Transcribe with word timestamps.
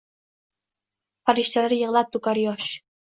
Farishtalar 1.31 1.75
yig’lab 1.75 2.09
to’kar 2.17 2.41
yosh. 2.45 2.71